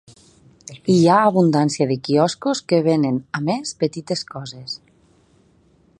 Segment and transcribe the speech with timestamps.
[0.93, 4.77] Hi ha abundància de quioscos que venen a més petites coses.